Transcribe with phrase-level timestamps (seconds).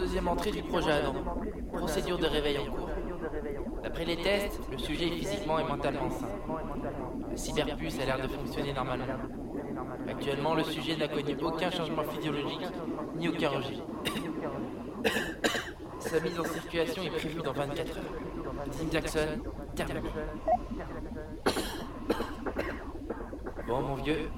[0.00, 1.14] 42e entrée du projet Adam.
[1.74, 2.88] Procédure de réveil en cours.
[3.82, 6.28] D'après les tests, le sujet est physiquement et mentalement sain.
[7.30, 9.04] La cyberpuce a l'air de fonctionner normalement.
[10.08, 12.66] Actuellement, le sujet n'a connu aucun changement physiologique
[13.16, 13.76] ni aucun rejet.
[16.00, 18.04] Sa mise en circulation est prévue dans 24 heures.
[18.72, 19.28] Tim Jackson,
[19.74, 20.00] terminé.
[23.68, 24.30] Bon, mon vieux,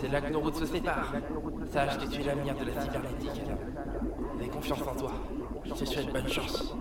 [0.00, 1.12] c'est là que nos routes se séparent.
[1.70, 3.42] Sache que tu es l'avenir de la cybernétique.
[4.42, 5.12] Aie confiance en toi.
[5.64, 6.74] Je te souhaite bonne chance.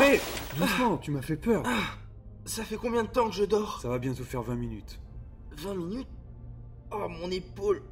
[0.00, 0.20] Hé
[0.56, 1.62] Doucement, tu m'as fait peur.
[2.44, 4.98] Ça fait combien de temps que je dors Ça va bientôt faire 20 minutes.
[5.56, 6.08] 20 minutes?
[6.90, 7.82] Oh, mon épaule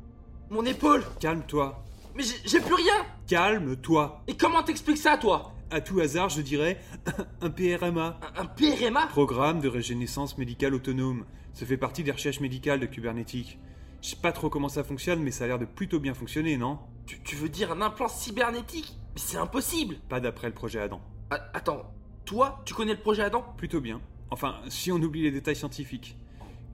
[0.50, 1.84] Mon épaule Calme-toi.
[2.16, 2.94] Mais j'ai- j'ai plus rien
[3.26, 4.22] Calme-toi.
[4.26, 5.52] Et comment t'expliques ça, toi?
[5.70, 6.80] À tout hasard, je dirais
[7.42, 8.18] un PRMA.
[8.36, 11.26] Un, un PRMA Programme de régénérescence médicale autonome.
[11.52, 13.58] Ça fait partie des recherches médicales de Kubernetes.
[14.00, 16.56] Je sais pas trop comment ça fonctionne, mais ça a l'air de plutôt bien fonctionner,
[16.56, 16.78] non?
[17.06, 18.96] Tu, tu veux dire un implant cybernétique?
[19.14, 21.00] Mais c'est impossible Pas d'après le projet Adam.
[21.30, 21.82] A- Attends,
[22.28, 23.42] toi, tu connais le projet Adam?
[23.56, 24.02] Plutôt bien.
[24.30, 26.14] Enfin, si on oublie les détails scientifiques.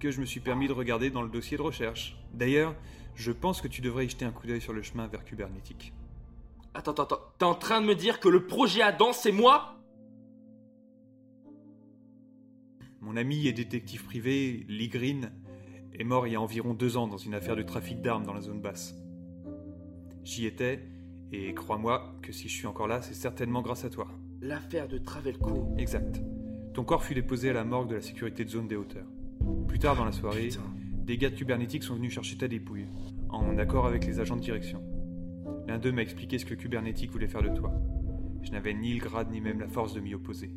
[0.00, 2.18] Que je me suis permis de regarder dans le dossier de recherche.
[2.32, 2.74] D'ailleurs,
[3.14, 5.92] je pense que tu devrais y jeter un coup d'œil sur le chemin vers Kubernetes.
[6.74, 7.20] Attends, attends, attends.
[7.38, 9.76] T'es en train de me dire que le projet Adam, c'est moi?
[13.00, 15.30] Mon ami et détective privé, Lee Green,
[15.92, 18.34] est mort il y a environ deux ans dans une affaire de trafic d'armes dans
[18.34, 18.96] la zone basse.
[20.24, 20.84] J'y étais,
[21.30, 24.08] et crois-moi que si je suis encore là, c'est certainement grâce à toi.
[24.44, 25.72] L'affaire de Travelco.
[25.78, 26.20] Exact.
[26.74, 29.06] Ton corps fut déposé à la morgue de la sécurité de zone des hauteurs.
[29.66, 30.60] Plus tard dans la soirée, Putain.
[31.06, 32.84] des gars de Kubernetes sont venus chercher ta dépouille,
[33.30, 34.82] en accord avec les agents de direction.
[35.66, 37.72] L'un d'eux m'a expliqué ce que Kubernetes voulait faire de toi.
[38.42, 40.50] Je n'avais ni le grade ni même la force de m'y opposer.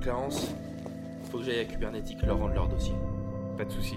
[0.00, 0.54] Clarence,
[1.24, 2.94] faut que j'aille à Kubernetes leur rendre leur dossier.
[3.58, 3.96] Pas de souci.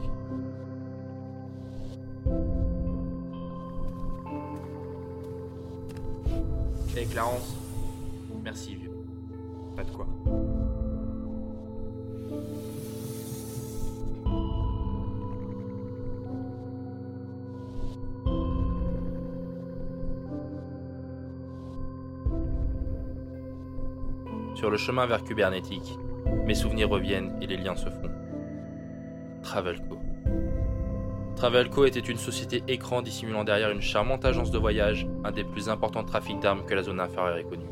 [7.11, 7.55] Clarence,
[8.43, 8.91] merci vieux.
[9.75, 10.07] Pas de quoi.
[24.55, 25.97] Sur le chemin vers Kubernetes,
[26.45, 28.11] mes souvenirs reviennent et les liens se font.
[29.41, 29.98] Travelco.
[31.39, 35.69] Travelco était une société écran dissimulant derrière une charmante agence de voyage, un des plus
[35.69, 37.63] importants trafics d'armes que la zone inférieure ait connu.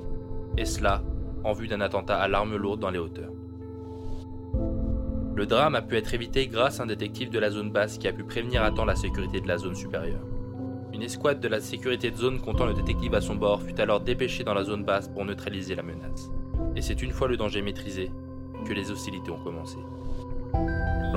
[0.58, 1.04] Et cela,
[1.44, 3.34] en vue d'un attentat à l'arme lourde dans les hauteurs.
[5.36, 8.08] Le drame a pu être évité grâce à un détective de la zone basse qui
[8.08, 10.24] a pu prévenir à temps la sécurité de la zone supérieure.
[10.94, 14.00] Une escouade de la sécurité de zone comptant le détective à son bord fut alors
[14.00, 16.30] dépêchée dans la zone basse pour neutraliser la menace.
[16.78, 18.12] Et c'est une fois le danger maîtrisé
[18.66, 19.78] que les hostilités ont commencé.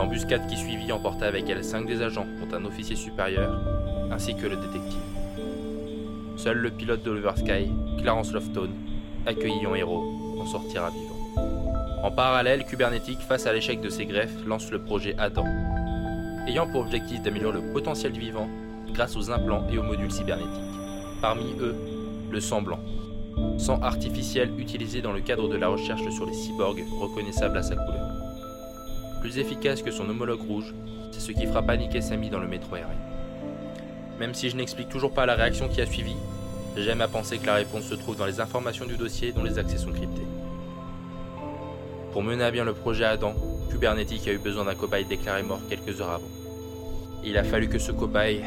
[0.01, 3.61] L'embuscade qui suivit emporta avec elle cinq des agents, dont un officier supérieur,
[4.11, 4.99] ainsi que le détective.
[6.39, 8.71] Seul le pilote d'Oliver Sky, Clarence Lofton,
[9.27, 11.43] accueilli en héros, en sortira vivant.
[12.03, 15.45] En parallèle, Kubernetes, face à l'échec de ses greffes, lance le projet Adam,
[16.49, 18.49] ayant pour objectif d'améliorer le potentiel du vivant
[18.95, 20.49] grâce aux implants et aux modules cybernétiques.
[21.21, 21.77] Parmi eux,
[22.31, 22.81] le sang blanc,
[23.59, 27.77] sang artificiel utilisé dans le cadre de la recherche sur les cyborgs reconnaissables à sa
[27.77, 28.10] couleur.
[29.21, 30.75] Plus efficace que son homologue rouge,
[31.13, 32.95] c'est ce qui fera paniquer Samy dans le métro aérien.
[34.19, 36.15] Même si je n'explique toujours pas la réaction qui a suivi,
[36.77, 39.59] j'aime à penser que la réponse se trouve dans les informations du dossier dont les
[39.59, 40.27] accès sont cryptés.
[42.13, 43.35] Pour mener à bien le projet Adam,
[43.71, 46.29] Kubernetes a eu besoin d'un cobaye déclaré mort quelques heures avant.
[47.23, 48.43] Il a fallu que ce cobaye,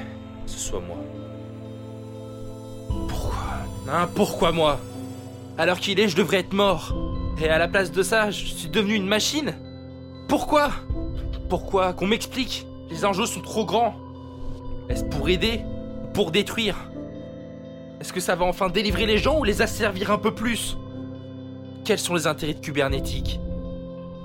[0.48, 0.98] ce soit moi.
[3.08, 3.36] Pourquoi?
[3.90, 4.80] Hein, pourquoi moi?
[5.58, 6.96] Alors qu'il est, je devrais être mort.
[7.40, 9.54] Et à la place de ça, je suis devenu une machine?
[10.28, 10.72] Pourquoi?
[11.50, 12.66] Pourquoi Qu'on m'explique?
[12.90, 13.96] Les enjeux sont trop grands.
[14.90, 15.62] Est-ce pour aider?
[16.04, 16.78] Ou Pour détruire?
[18.00, 20.78] Est-ce que ça va enfin délivrer les gens ou les asservir un peu plus?
[21.86, 23.40] Quels sont les intérêts de Kubernetes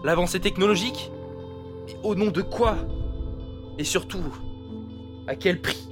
[0.05, 1.11] L'avancée technologique?
[1.89, 2.77] Et au nom de quoi?
[3.79, 4.25] Et surtout,
[5.27, 5.88] à quel prix?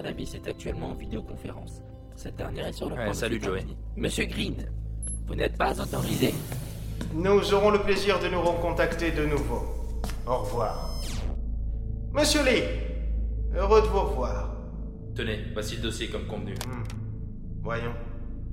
[0.00, 1.82] Directeur est actuellement en vidéoconférence.
[2.16, 3.64] Cette dernière est sur le Ouais, point salut, Joey.
[3.96, 4.54] Monsieur Green,
[5.26, 6.34] vous n'êtes pas autorisé.
[7.14, 9.62] Nous aurons le plaisir de nous recontacter de nouveau.
[10.26, 10.90] Au revoir.
[12.12, 12.62] Monsieur Lee,
[13.54, 14.54] heureux de vous revoir.
[15.14, 16.54] Tenez, voici le dossier comme convenu.
[16.66, 16.84] Hmm.
[17.62, 17.94] Voyons,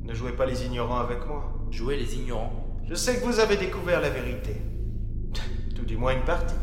[0.04, 1.54] ne jouez pas les ignorants avec moi.
[1.72, 2.66] Jouer les ignorants.
[2.88, 4.56] Je sais que vous avez découvert la vérité.
[5.76, 6.56] Tout du moins une partie.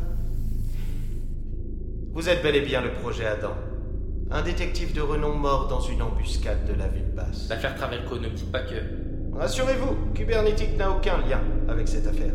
[2.12, 3.54] Vous êtes bel et bien le projet Adam.
[4.28, 7.48] Un détective de renom mort dans une embuscade de la ville basse.
[7.48, 8.74] L'affaire Travelco, ne me dites pas que.
[9.38, 12.32] Rassurez-vous, Kubernetic n'a aucun lien avec cette affaire.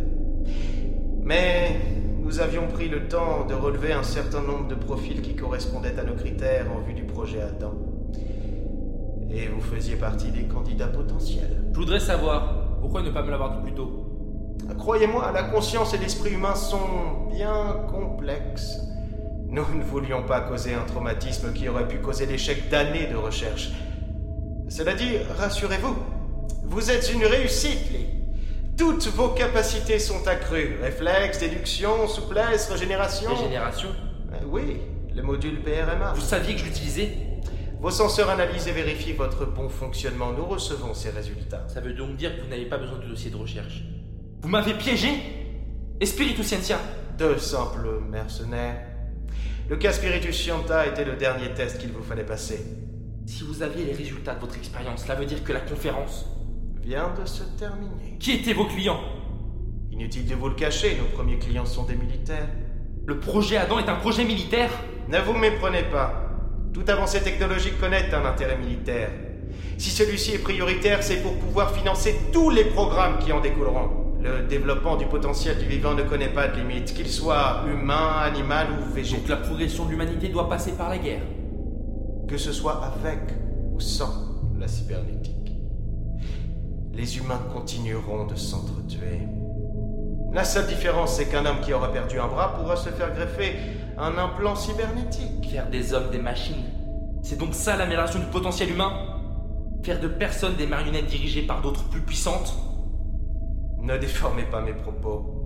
[1.22, 1.76] Mais
[2.22, 6.04] nous avions pris le temps de relever un certain nombre de profils qui correspondaient à
[6.04, 7.74] nos critères en vue du projet Adam.
[9.30, 11.62] Et vous faisiez partie des candidats potentiels.
[11.74, 14.08] Je voudrais savoir, pourquoi ne pas me l'avoir dit plus tôt?
[14.78, 18.80] Croyez-moi, la conscience et l'esprit humain sont bien complexes.
[19.52, 23.70] Nous ne voulions pas causer un traumatisme qui aurait pu causer l'échec d'années de recherche.
[24.70, 25.94] Cela dit, rassurez-vous,
[26.64, 28.08] vous êtes une réussite, Lee.
[28.78, 30.78] Toutes vos capacités sont accrues.
[30.82, 33.30] Réflexes, déduction, souplesse, régénération.
[33.36, 33.90] Régénération
[34.32, 34.78] Euh, oui,
[35.14, 36.14] le module PRMA.
[36.14, 37.10] Vous saviez que je l'utilisais
[37.82, 40.32] Vos senseurs analysent et vérifient votre bon fonctionnement.
[40.32, 41.66] Nous recevons ces résultats.
[41.68, 43.84] Ça veut donc dire que vous n'avez pas besoin de dossier de recherche.
[44.42, 45.10] Vous m'avez piégé
[46.00, 46.80] Espiritu Scientia
[47.18, 48.91] Deux simples mercenaires.
[49.70, 52.66] Le cas Spiritus Scienta était le dernier test qu'il vous fallait passer.
[53.26, 56.26] Si vous aviez les résultats de votre expérience, cela veut dire que la conférence.
[56.82, 58.18] Vient de se terminer.
[58.20, 59.00] Qui étaient vos clients?
[59.92, 62.48] Inutile de vous le cacher, nos premiers clients sont des militaires.
[63.06, 64.72] Le projet Adam est un projet militaire
[65.08, 66.30] Ne vous méprenez pas.
[66.74, 69.10] Toute avancée technologique connaît un intérêt militaire.
[69.78, 74.01] Si celui-ci est prioritaire, c'est pour pouvoir financer tous les programmes qui en découleront.
[74.24, 78.68] Le développement du potentiel du vivant ne connaît pas de limite, qu'il soit humain, animal
[78.80, 79.22] ou végétal.
[79.22, 81.22] Donc la progression de l'humanité doit passer par la guerre.
[82.28, 83.20] que ce soit avec
[83.74, 84.14] ou sans
[84.58, 85.54] la cybernétique.
[86.94, 89.28] Les humains continueront de s'entretuer.
[90.32, 93.56] La seule différence, c'est qu'un homme qui aura perdu un bras pourra se faire greffer
[93.98, 95.50] un implant cybernétique.
[95.52, 96.64] Faire des hommes des machines.
[97.24, 98.94] C'est donc ça l'amélioration du potentiel humain
[99.84, 102.56] Faire de personnes des marionnettes dirigées par d'autres plus puissantes
[103.82, 105.38] Ne déformez pas mes propos.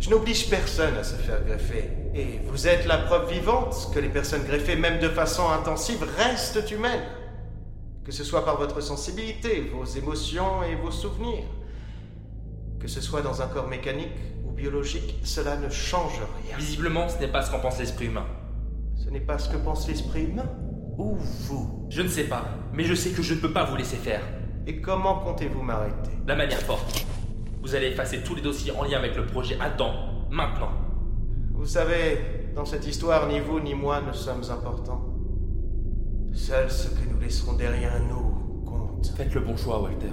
[0.00, 1.90] Je n'oblige personne à se faire greffer.
[2.14, 6.70] Et vous êtes la preuve vivante que les personnes greffées, même de façon intensive, restent
[6.70, 7.04] humaines.
[8.04, 11.44] Que ce soit par votre sensibilité, vos émotions et vos souvenirs.
[12.80, 16.56] Que ce soit dans un corps mécanique ou biologique, cela ne change rien.
[16.56, 18.26] Visiblement, ce n'est pas ce qu'en pense l'esprit humain.
[18.96, 20.50] Ce n'est pas ce que pense l'esprit humain.
[20.98, 21.86] Ou vous.
[21.90, 24.22] Je ne sais pas, mais je sais que je ne peux pas vous laisser faire.
[24.66, 26.10] Et comment comptez-vous m'arrêter?
[26.26, 27.06] La manière forte.
[27.62, 29.92] Vous allez effacer tous les dossiers en lien avec le projet Adam,
[30.30, 30.72] maintenant.
[31.52, 32.18] Vous savez,
[32.56, 35.00] dans cette histoire, ni vous ni moi ne sommes importants.
[36.32, 39.12] Seul ce que nous laisserons derrière nous compte.
[39.16, 40.08] Faites le bon choix, Walter.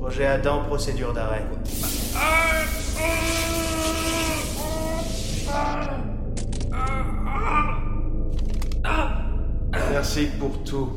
[0.00, 1.44] Projet Adam, procédure d'arrêt.
[10.14, 10.90] Merci pour tout.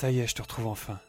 [0.00, 1.00] Ça y est, je te retrouve enfin.